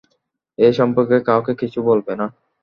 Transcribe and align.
এ 0.57 0.77
সম্পর্কে 0.79 1.17
কাউকে 1.27 1.53
কিছু 1.61 1.79
বলবে 1.89 2.13
না। 2.19 2.25